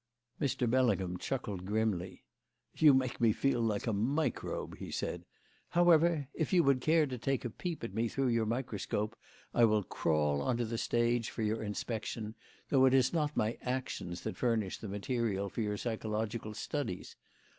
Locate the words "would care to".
6.63-7.19